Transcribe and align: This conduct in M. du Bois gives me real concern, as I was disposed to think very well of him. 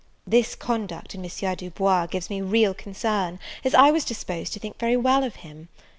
This 0.25 0.55
conduct 0.55 1.13
in 1.13 1.23
M. 1.23 1.55
du 1.57 1.69
Bois 1.69 2.07
gives 2.07 2.27
me 2.31 2.41
real 2.41 2.73
concern, 2.73 3.37
as 3.63 3.75
I 3.75 3.91
was 3.91 4.03
disposed 4.03 4.51
to 4.53 4.59
think 4.59 4.79
very 4.79 4.97
well 4.97 5.23
of 5.23 5.35
him. 5.45 5.69